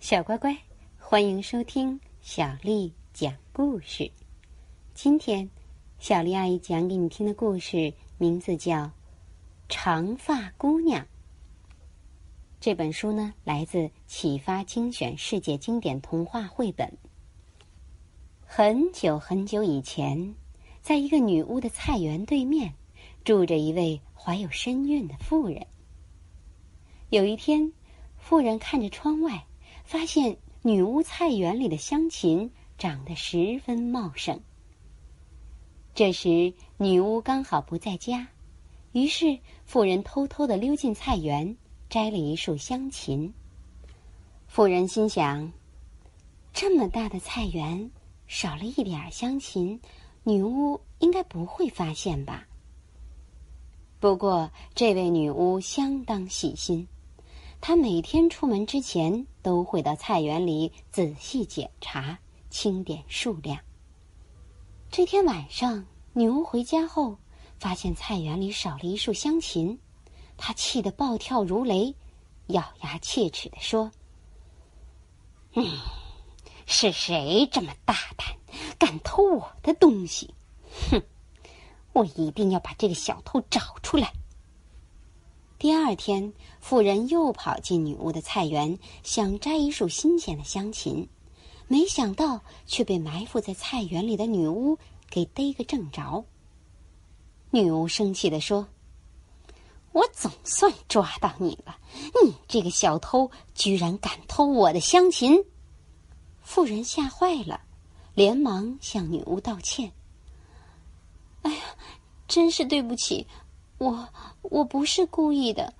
[0.00, 0.56] 小乖乖，
[0.98, 4.10] 欢迎收听小丽讲故事。
[4.94, 5.48] 今天，
[5.98, 8.76] 小丽阿姨讲给你听的故事名字叫
[9.68, 11.04] 《长发姑娘》。
[12.58, 16.90] 这本书呢，来自启发精选世界经典童话绘本。
[18.46, 20.34] 很久很久以前，
[20.80, 22.72] 在一个女巫的菜园对面，
[23.22, 25.66] 住着一位怀有身孕的妇人。
[27.10, 27.70] 有一天，
[28.16, 29.44] 妇人看着窗外。
[29.90, 34.40] 发现女巫菜园里的香芹长得十分茂盛。
[35.96, 38.28] 这时，女巫刚好不在家，
[38.92, 41.56] 于是妇人偷偷的溜进菜园，
[41.88, 43.34] 摘了一束香芹。
[44.46, 45.50] 妇人心想：
[46.52, 47.90] 这么大的菜园，
[48.28, 49.80] 少了一点香芹，
[50.22, 52.46] 女巫应该不会发现吧？
[53.98, 56.86] 不过，这位女巫相当细心。
[57.60, 62.18] 他每天出门之前都会到菜园里仔细检查、
[62.48, 63.58] 清点数量。
[64.90, 67.16] 这天晚上，牛回家后
[67.58, 69.78] 发现菜园里少了一束香芹，
[70.38, 71.94] 他气得暴跳如雷，
[72.46, 73.92] 咬牙切齿地说
[75.52, 75.64] ：“嗯，
[76.66, 78.26] 是谁这么大胆，
[78.78, 80.34] 敢偷我的东西？
[80.90, 81.02] 哼，
[81.92, 84.10] 我一定要把这个小偷找出来！”
[85.60, 91.06] 第二天，妇人又跑进女巫的菜园，想摘一束新鲜的香芹，
[91.68, 94.78] 没想到却被埋伏在菜园里的女巫
[95.10, 96.24] 给逮个正着。
[97.50, 98.66] 女巫生气地说
[99.92, 101.76] ：“我总算抓到你了！
[102.24, 105.44] 你这个小偷，居然敢偷我的香芹！”
[106.40, 107.60] 妇人吓坏了，
[108.14, 109.92] 连忙向女巫道歉
[111.42, 111.60] ：“哎呀，
[112.26, 113.26] 真是对不起。”
[113.80, 114.06] 我
[114.42, 115.72] 我不是故意的，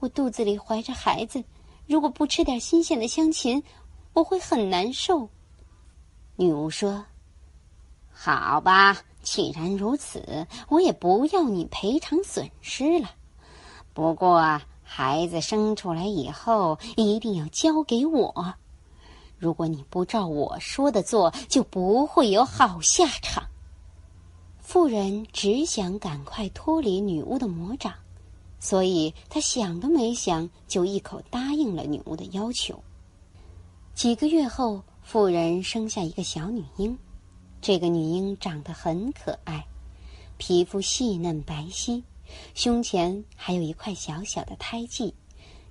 [0.00, 1.44] 我肚子里怀着孩子，
[1.86, 3.62] 如果不吃点新鲜的香芹，
[4.12, 5.28] 我会很难受。
[6.34, 7.04] 女巫说
[8.10, 13.08] ：“好吧，既然如此，我也不要你赔偿损失了。
[13.92, 18.52] 不过孩子生出来以后，一定要交给我。
[19.38, 23.44] 如果你不照我说的做，就不会有好下场。”
[24.64, 27.92] 妇人只想赶快脱离女巫的魔掌，
[28.58, 32.82] 所以她想都没想就一口答应了女巫的要求。
[33.94, 36.98] 几个月后，妇人生下一个小女婴，
[37.60, 39.64] 这个女婴长得很可爱，
[40.38, 42.02] 皮肤细嫩白皙，
[42.54, 45.14] 胸前还有一块小小的胎记，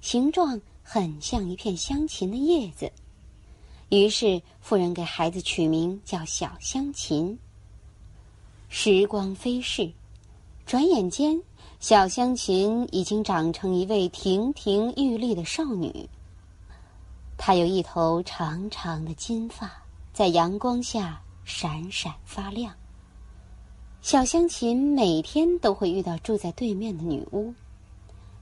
[0.01, 2.91] 形状很像一片香芹的叶子。
[3.89, 7.37] 于是，妇人给孩子取名叫小香芹。
[8.75, 9.93] 时光飞逝，
[10.65, 11.39] 转眼间，
[11.79, 16.09] 小香芹已经长成一位亭亭玉立的少女。
[17.37, 19.71] 她有一头长长的金发，
[20.11, 22.73] 在阳光下闪闪发亮。
[24.01, 27.53] 小香芹每天都会遇到住在对面的女巫，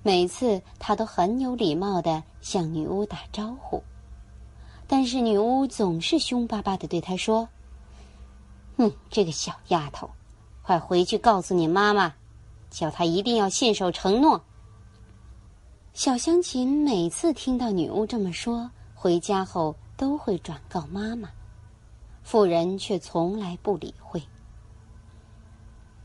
[0.02, 3.84] 每次她都很有礼貌的向女巫打招呼，
[4.88, 7.50] 但是女巫总是凶巴巴的对她说
[8.78, 10.10] ：“哼这个小丫头。”
[10.72, 12.14] 快回去告诉你妈妈，
[12.70, 14.42] 叫她一定要信守承诺。
[15.92, 21.30] 小香芹每次听到女巫这么说，回家后都会转告妈妈，
[22.24, 24.24] 妇人却从来不理会。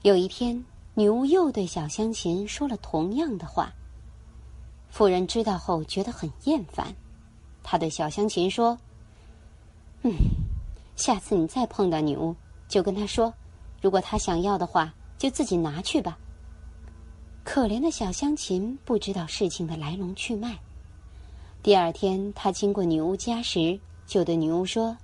[0.02, 3.72] 有一天，女巫又对小香芹说了同样的话，
[4.90, 6.92] 妇人知道后觉得很厌烦，
[7.62, 8.76] 她对小香芹说
[10.02, 10.12] ：“嗯，
[10.96, 12.34] 下次你再碰到女巫，
[12.66, 13.32] 就跟她说。”
[13.80, 16.18] 如果他想要的话，就自己拿去吧。
[17.44, 20.58] 可怜的小香琴不知道事情的来龙去脉。
[21.62, 24.96] 第二天，他经过女巫家时，就对女巫说：“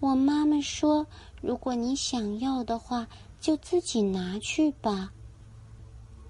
[0.00, 1.06] 我妈妈说，
[1.40, 3.06] 如果你想要的话，
[3.40, 5.12] 就自己拿去吧。”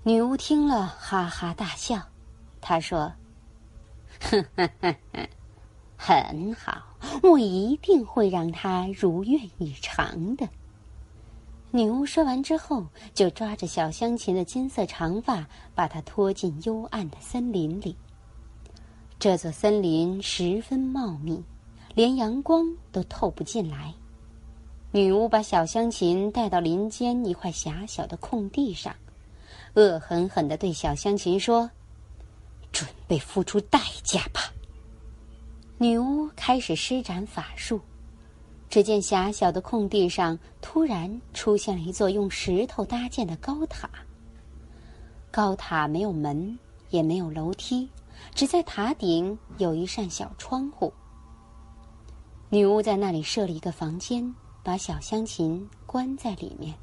[0.04, 2.00] 女巫听了，哈哈大笑。
[2.60, 3.12] 她说
[4.20, 5.28] ：“呵呵呵呵，
[5.96, 6.82] 很好，
[7.22, 10.48] 我一定会让他如愿以偿的。”
[11.74, 17.96] 女巫说完之后，就抓着小香芹的金色长发，把她拖进幽暗的森林里。
[19.18, 21.42] 这座森林十分茂密，
[21.94, 23.94] 连阳光都透不进来。
[24.90, 28.94] 女巫把小香芹带到林间一块狭小的空地上，
[29.72, 31.70] 恶狠狠地对小香芹说
[32.70, 34.52] ：“准备付出代价吧！”
[35.78, 37.80] 女巫开始施展法术。
[38.72, 43.86] 只见狭小的空地上突然出现了一座用石头搭建的高塔。
[45.30, 46.58] 高塔没有门，
[46.88, 47.86] 也没有楼梯，
[48.34, 50.90] 只在塔顶有一扇小窗户。
[52.48, 56.74] 女巫在那里设了一个房间，把小香琴关在里面。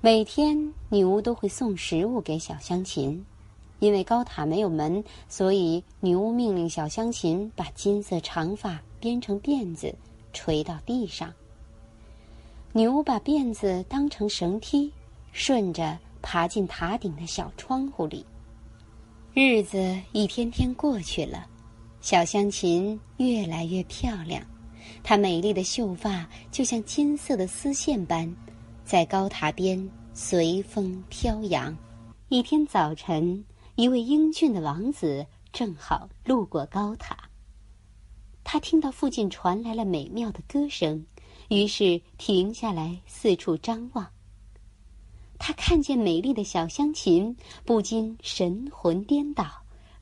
[0.00, 3.26] 每天，女巫都会送食物给小香琴。
[3.80, 9.92] 因为高塔没有门，所以女巫命令小香琴把金色长发编成辫子，
[10.38, 11.34] 垂到地上。
[12.72, 14.92] 女巫把辫子当成绳梯，
[15.32, 18.24] 顺着爬进塔顶的小窗户里。
[19.34, 21.44] 日子一天天过去了，
[22.00, 24.40] 小香琴越来越漂亮，
[25.02, 28.32] 她美丽的秀发就像金色的丝线般，
[28.84, 31.76] 在高塔边随风飘扬。
[32.28, 33.44] 一天早晨。
[33.74, 37.16] 一位英俊的王子正好路过高塔。
[38.50, 41.04] 他听到附近传来了美妙的歌声，
[41.48, 44.06] 于是停下来四处张望。
[45.38, 47.36] 他看见美丽的小香琴，
[47.66, 49.44] 不禁神魂颠倒，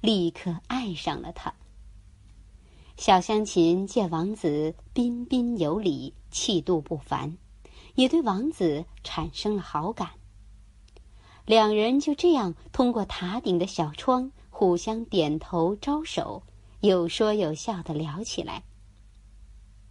[0.01, 1.53] 立刻爱上了她。
[2.97, 7.37] 小香琴见王子彬彬有礼、气度不凡，
[7.97, 10.11] 也对王子产生了好感。
[11.47, 16.45] 两人就这样通过塔顶的小窗，互相点头招手，
[16.87, 18.63] 有说有笑的聊起来。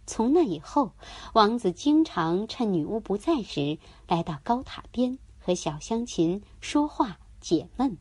[0.06, 0.92] 从那以后，
[1.34, 3.78] 王子经常趁女巫不在时，
[4.08, 7.96] 来到高塔边和小香琴说话解闷。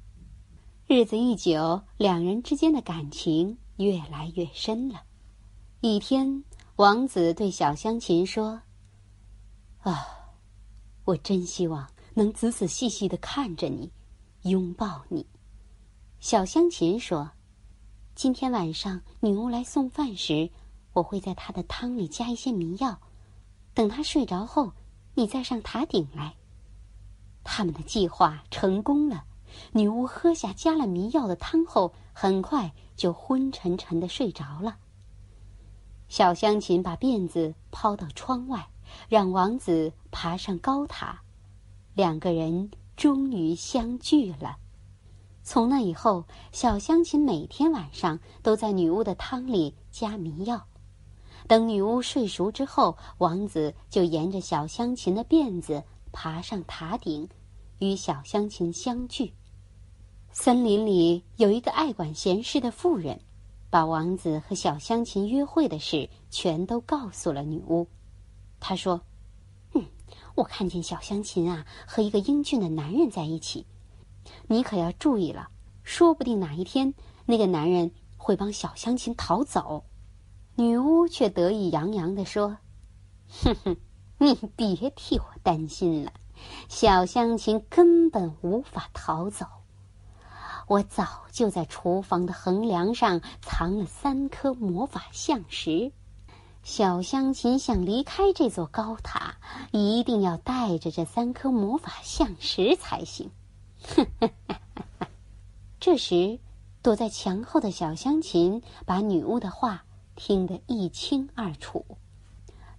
[0.87, 5.03] 日子一久，两人之间的感情越来越深了。
[5.81, 6.43] 一天，
[6.75, 8.61] 王子对小香琴说
[9.81, 10.07] ：“啊，
[11.05, 11.87] 我真希望。”
[12.17, 13.91] 能仔仔细细的看着你，
[14.43, 15.27] 拥抱你。
[16.21, 17.29] 小香琴说
[18.15, 20.49] ：“今天晚上女巫来送饭时，
[20.93, 22.97] 我会在她的汤里加一些迷药。
[23.73, 24.71] 等她睡着后，
[25.15, 26.33] 你再上塔顶来。”
[27.43, 29.25] 他们的计划成功了。
[29.73, 34.77] 女巫喝下加了迷药的汤后，很快就昏沉沉的睡着了。
[36.07, 38.65] 小香琴把辫子抛到窗外，
[39.09, 41.21] 让王子爬上高塔。
[41.93, 44.57] 两个人终于相聚了。
[45.47, 50.65] 从那以后，小香琴每天晚上都在女巫的汤里加迷药。
[51.47, 57.29] 等女巫睡熟之后，王子就沿着小香琴的辫子爬上塔顶，
[57.77, 59.31] 与小香琴相聚。
[60.31, 63.21] 森林里有一个爱管闲事的妇人，
[63.69, 67.87] 把王子和小香琴约会的事全都告诉了女巫。
[68.59, 68.99] 他说。
[70.35, 73.65] 我看见小香琴啊和一个英俊的男人在一起，
[74.47, 75.49] 你可要注意了，
[75.83, 76.93] 说不定哪一天
[77.25, 79.85] 那个男人会帮小香琴逃走。
[80.55, 82.57] 女巫却得意洋洋地说
[83.43, 83.77] ：“哼哼，
[84.17, 86.13] 你别替我担心了，
[86.69, 89.45] 小香琴根本无法逃走。
[90.67, 95.91] 我早就在厨房的横梁上藏了三颗魔法象石。”
[96.63, 99.35] 小香琴想离开这座高塔，
[99.71, 103.29] 一定要带着这三颗魔法象石才行。
[105.79, 106.39] 这时，
[106.81, 109.85] 躲在墙后的小香琴把女巫的话
[110.15, 111.85] 听得一清二楚。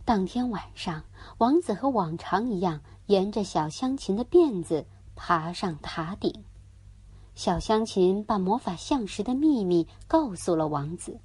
[0.05, 1.05] 当天晚上，
[1.39, 6.45] 王子和往常一样，沿着小香琴的辫子爬上塔顶。
[7.35, 11.21] 小香琴把魔法象石的秘密告诉了王子。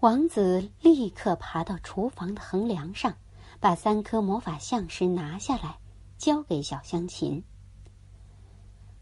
[0.00, 3.14] 王子立刻爬到厨房的横梁上，
[3.60, 5.78] 把三颗魔法象石拿下来，
[6.16, 7.42] 交给小香琴。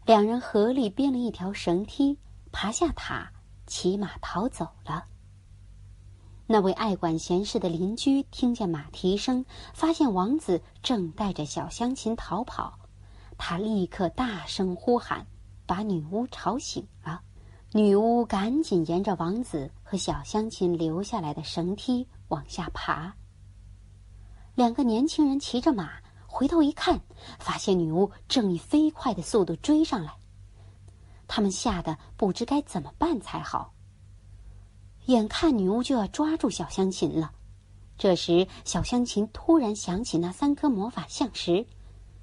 [0.05, 2.17] 两人合力编了一条绳梯，
[2.51, 3.31] 爬下塔，
[3.67, 5.05] 骑马逃走了。
[6.47, 12.79] 那位爱管闲事的邻居听见马蹄声，发现王子正带着小香琴逃跑，
[13.37, 15.27] 他立刻大声呼喊，
[15.67, 17.21] 把女巫吵醒了。
[17.71, 23.13] 女巫赶紧沿着王子和小香琴留下来的绳梯往下爬。
[24.55, 25.91] 两个年轻人骑着马
[26.31, 27.01] 回头一看，
[27.39, 30.15] 发现女巫正以飞快的速度追上来。
[31.27, 33.73] 他们吓得不知该怎么办才好。
[35.07, 37.31] 眼看女巫就要抓住小香琴了，
[37.97, 41.65] 这时小香琴突然想起那三颗魔法象石，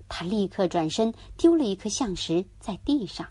[0.09, 3.27] 她立刻转身丢了一颗象石在地上。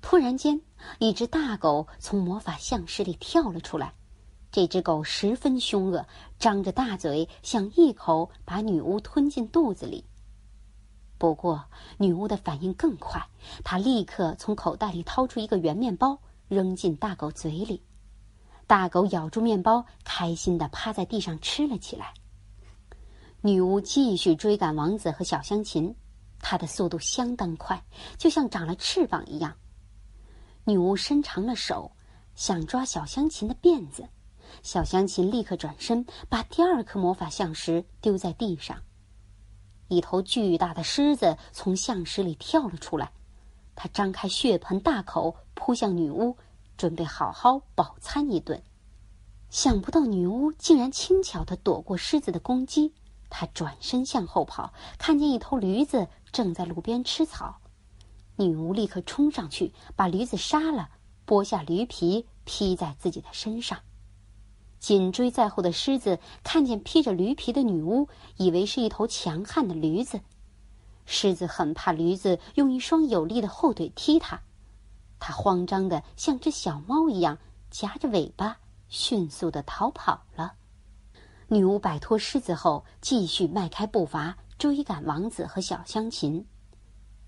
[0.00, 0.60] 突然间，
[0.98, 3.92] 一只大狗从魔法象石里跳了出来。
[4.58, 6.04] 这只狗十分凶恶，
[6.36, 10.04] 张着大嘴，想一口把女巫吞进肚子里。
[11.16, 11.64] 不过，
[11.96, 13.24] 女巫的反应更快，
[13.62, 17.84] 她立刻从口袋里掏出一个圆面包，扔进大狗嘴里。
[18.66, 22.12] 大狗咬住面包，开心的趴在地上吃了起来。
[23.42, 25.94] 女巫继续追赶王子和小香琴，
[26.40, 27.80] 她的速度相当快，
[28.16, 29.54] 就像长了翅膀一样。
[30.64, 31.92] 女巫伸长了手，
[32.34, 34.04] 想抓小香琴的辫子。
[34.62, 38.82] 小香琴立刻转身，把第二颗魔法象石丢在地上。
[39.88, 43.10] 一头巨大的狮子从象石里跳了出来，
[43.74, 46.36] 它张开血盆大口扑向女巫，
[46.76, 48.62] 准备好好饱餐一顿。
[49.50, 52.92] 想不到女巫竟然轻巧地躲过狮子的攻击。
[53.30, 57.60] 她转身向后跑，看见一头驴子正在路边吃草。
[58.36, 60.90] 女巫立刻冲上去，把驴子杀了，
[61.26, 63.78] 剥下驴皮披在自己的身上。
[64.78, 70.20] 紧追在后的狮子看见披着驴皮的女巫，以为是一头强悍的驴子。
[71.04, 74.40] 狮子很怕驴子用一双有力的后腿踢它，
[75.18, 77.38] 它慌张的像只小猫一样，
[77.70, 78.58] 夹着尾巴
[78.88, 80.52] 迅速的逃跑了。
[81.48, 86.46] 女巫摆脱狮子后，继续迈开步伐追赶王子和小香琴。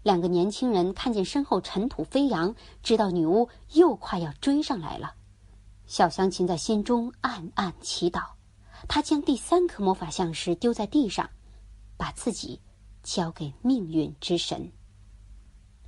[0.03, 5.15] 两个年轻人看见身后尘土飞扬，知道女巫又快要追上来了。
[5.91, 8.23] 小香琴在心中暗暗祈祷，
[8.87, 11.29] 她将第三颗魔法像石丢在地上，
[11.97, 12.61] 把自己
[13.03, 14.71] 交给命运之神。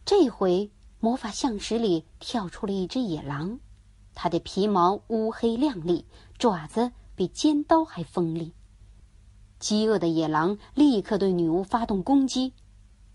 [0.04, 3.60] 这回魔法像石里跳出了一只野狼，
[4.12, 6.04] 它的皮毛乌黑亮丽，
[6.36, 8.54] 爪子比尖刀还锋利。
[9.60, 12.54] 饥饿的野狼立刻对女巫发动攻击，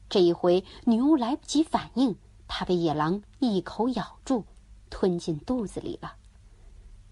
[0.07, 2.15] 这一回女巫来不及反应，
[2.47, 4.45] 她被野狼一口咬住，
[4.89, 6.13] 吞进肚子里了。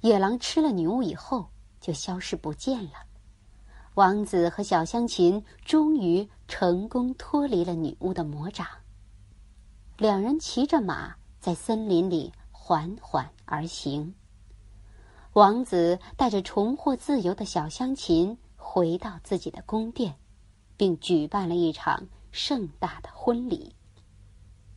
[0.05, 1.49] 野狼吃了女巫以后，
[1.81, 2.91] 就消失不见了。
[3.95, 8.67] 王子和小香琴终于成功脱离了女巫的魔掌。
[9.97, 14.13] 两人骑着马在森林里缓缓而行。
[15.33, 20.13] 王子带着重获自由的小香琴回到自己的宫殿，
[20.77, 23.75] 并举办了一场盛大的婚礼。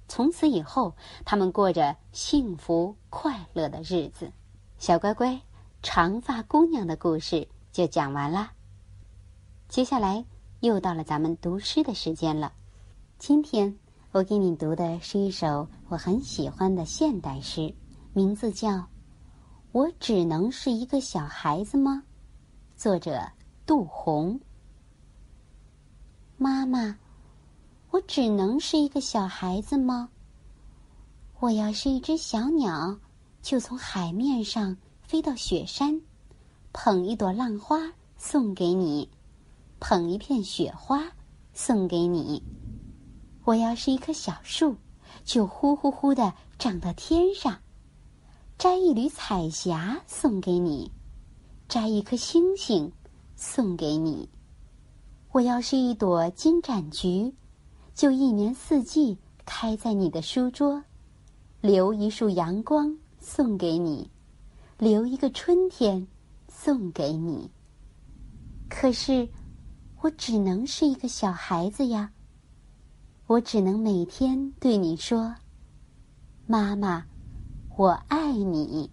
[0.09, 4.33] 从此以后，他们过着幸福快乐的日子。
[4.79, 5.41] 小乖乖，
[5.83, 8.53] 长发姑娘的故事就讲完了。
[9.69, 10.25] 接下来
[10.61, 12.53] 又到了咱们读诗的时间了。
[13.19, 13.77] 今天
[14.13, 17.75] 我给你读的是一首我很喜欢的现代诗，
[18.13, 18.69] 名字叫
[19.73, 22.05] 《我只能是一个小孩子吗》，
[22.81, 23.21] 作者
[23.67, 24.39] 杜红。
[26.37, 26.97] 妈妈，
[27.91, 30.09] 我只能是一个小孩子吗？
[31.41, 32.97] 我要是一只小鸟。
[33.41, 36.01] 就从海面上飞到雪山，
[36.73, 39.09] 捧一朵浪花送给你，
[39.81, 41.05] 捧一片雪花
[41.53, 42.43] 送给你。
[43.45, 44.77] 我要是一棵小树，
[45.25, 47.57] 就呼呼呼的长到天上，
[48.59, 50.91] 摘一缕彩霞送给你，
[51.69, 52.93] 摘一颗星星
[53.37, 54.29] 送给你。
[55.33, 57.33] 我要是一朵金盏菊，
[57.95, 59.17] 就一年四季
[59.47, 60.83] 开在你的书桌，
[61.61, 62.95] 留一束阳光。
[63.31, 64.11] 送给你，
[64.79, 66.09] 留一个春天，
[66.49, 67.51] 送给你。
[68.71, 69.29] 可是，
[70.01, 72.11] 我只能是一个小孩子呀。
[73.27, 75.35] 我只能每天对你说
[76.49, 77.05] ：“妈妈，
[77.77, 78.91] 我爱你。”